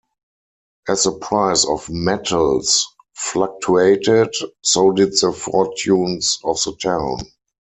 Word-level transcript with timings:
As 0.87 1.03
the 1.03 1.11
price 1.11 1.63
of 1.63 1.87
metals 1.87 2.87
fluctuated, 3.13 4.33
so 4.63 4.91
did 4.93 5.11
the 5.11 5.31
fortunes 5.31 6.39
of 6.43 6.57
the 6.63 6.71
town. 6.79 7.19